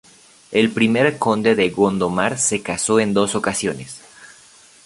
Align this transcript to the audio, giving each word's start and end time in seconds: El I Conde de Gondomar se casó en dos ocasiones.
El 0.51 0.73
I 0.81 1.15
Conde 1.19 1.53
de 1.53 1.69
Gondomar 1.69 2.39
se 2.39 2.63
casó 2.63 2.99
en 2.99 3.13
dos 3.13 3.35
ocasiones. 3.35 4.01